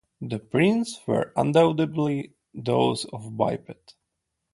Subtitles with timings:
[0.19, 3.93] The prints were undoubtedly those of a biped.